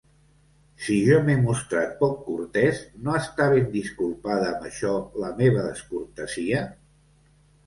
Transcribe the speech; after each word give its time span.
Si 0.85 0.95
jo 1.07 1.17
m'he 1.27 1.35
mostrat 1.41 1.91
poc 1.99 2.15
cortès, 2.29 2.79
no 3.09 3.13
està 3.19 3.47
ben 3.53 3.69
disculpada 3.77 4.49
amb 4.55 4.67
això 4.71 4.95
la 5.27 5.31
meva 5.43 5.69
descortesia? 5.69 6.65